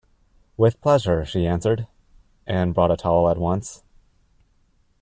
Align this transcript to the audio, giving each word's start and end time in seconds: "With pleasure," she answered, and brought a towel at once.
"With 0.57 0.81
pleasure," 0.81 1.25
she 1.25 1.45
answered, 1.45 1.85
and 2.47 2.73
brought 2.73 2.89
a 2.89 2.97
towel 2.97 3.29
at 3.29 3.37
once. 3.37 3.83